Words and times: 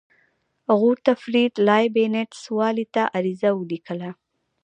غوتفریډ 0.79 1.53
لایبینټس 1.67 2.41
والي 2.57 2.85
ته 2.93 3.01
عریضه 3.17 3.49
ولیکله. 3.55 4.09